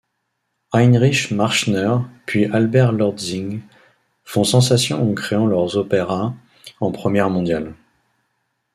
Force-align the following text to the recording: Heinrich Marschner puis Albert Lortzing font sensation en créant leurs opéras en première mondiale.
Heinrich 0.73 1.29
Marschner 1.29 2.05
puis 2.25 2.45
Albert 2.47 2.91
Lortzing 2.91 3.61
font 4.23 4.43
sensation 4.43 5.11
en 5.11 5.13
créant 5.13 5.45
leurs 5.45 5.77
opéras 5.77 6.33
en 6.79 6.91
première 6.91 7.29
mondiale. 7.29 7.75